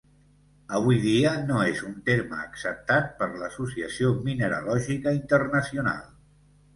Avui 0.77 0.95
dia 1.01 1.33
no 1.49 1.57
és 1.73 1.83
un 1.89 1.99
terme 2.07 2.39
acceptat 2.43 3.11
per 3.19 3.27
l'Associació 3.41 4.09
Mineralògica 4.23 5.13
Internacional. 5.19 6.01